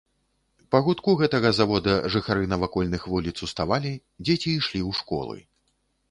[0.75, 3.91] Па гудку гэтага завода жыхары навакольных вуліц уставалі,
[4.25, 5.37] дзеці ішлі ў школы.